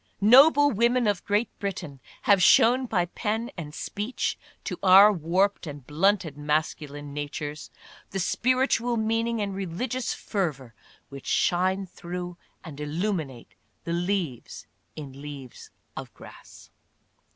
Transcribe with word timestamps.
Noble 0.19 0.71
women 0.71 1.05
of 1.05 1.23
Great 1.25 1.51
Britain 1.59 1.99
have 2.23 2.41
shown, 2.41 2.87
by 2.87 3.05
pen 3.05 3.51
and 3.55 3.71
speech, 3.71 4.35
to 4.63 4.79
our 4.81 5.13
warped 5.13 5.67
and 5.67 5.85
blunted 5.85 6.35
masculine 6.35 7.13
natures, 7.13 7.69
the 8.09 8.17
spiritual 8.19 8.97
mean 8.97 9.27
ing 9.27 9.41
and 9.43 9.53
religious 9.53 10.11
fervor 10.15 10.73
which 11.09 11.27
shine 11.27 11.85
through 11.85 12.35
and 12.63 12.79
illuminate 12.79 13.53
the 13.83 13.93
leaves 13.93 14.65
in" 14.95 15.21
Leaves 15.21 15.69
of 15.95 16.11
Grass." 16.15 16.71